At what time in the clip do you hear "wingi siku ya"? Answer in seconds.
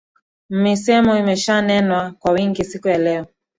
2.31-2.97